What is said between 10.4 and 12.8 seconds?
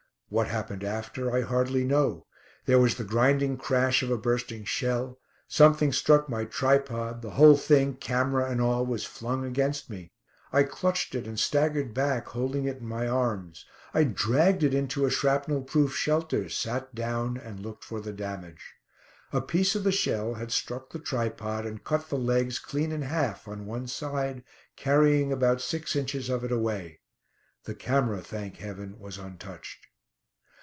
I clutched it and staggered back, holding it